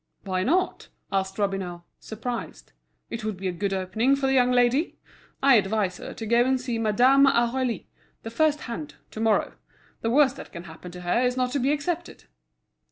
"Why 0.23 0.41
not?" 0.41 0.87
asked 1.11 1.37
Robineau, 1.37 1.83
surprised. 1.99 2.73
"It 3.11 3.23
would 3.23 3.37
be 3.37 3.47
a 3.47 3.51
good 3.51 3.71
opening 3.71 4.15
for 4.15 4.25
the 4.25 4.33
young 4.33 4.51
lady. 4.51 4.97
I 5.43 5.57
advise 5.57 5.97
her 5.97 6.11
to 6.15 6.25
go 6.25 6.43
and 6.43 6.59
see 6.59 6.79
Madame. 6.79 7.27
Aurélie, 7.27 7.85
the 8.23 8.31
first 8.31 8.61
hand, 8.61 8.95
to 9.11 9.19
morrow. 9.19 9.53
The 10.01 10.09
worst 10.09 10.37
that 10.37 10.51
can 10.51 10.63
happen 10.63 10.91
to 10.93 11.01
her 11.01 11.21
is 11.21 11.37
not 11.37 11.51
to 11.51 11.59
be 11.59 11.71
accepted." 11.71 12.23